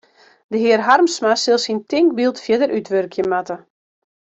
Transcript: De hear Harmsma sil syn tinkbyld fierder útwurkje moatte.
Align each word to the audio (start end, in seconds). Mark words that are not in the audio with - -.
De 0.51 0.57
hear 0.63 0.79
Harmsma 0.87 1.31
sil 1.43 1.59
syn 1.65 1.79
tinkbyld 1.91 2.37
fierder 2.45 2.73
útwurkje 2.79 3.23
moatte. 3.31 3.57